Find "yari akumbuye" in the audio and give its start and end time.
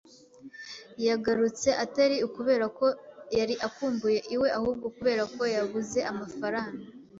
3.37-4.19